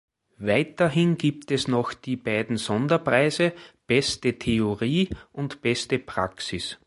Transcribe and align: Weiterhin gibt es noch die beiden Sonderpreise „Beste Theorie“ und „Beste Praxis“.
Weiterhin 0.39 1.15
gibt 1.17 1.51
es 1.51 1.67
noch 1.67 1.93
die 1.93 2.15
beiden 2.15 2.57
Sonderpreise 2.57 3.53
„Beste 3.85 4.39
Theorie“ 4.39 5.09
und 5.31 5.61
„Beste 5.61 5.99
Praxis“. 5.99 6.79